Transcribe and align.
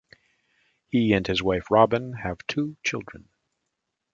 He 0.89 1.13
and 1.13 1.27
his 1.27 1.43
wife 1.43 1.69
Robin 1.69 2.13
have 2.13 2.39
two 2.47 2.75
children. 2.83 3.29